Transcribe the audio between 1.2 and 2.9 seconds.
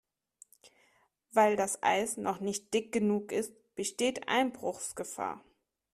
Weil das Eis noch nicht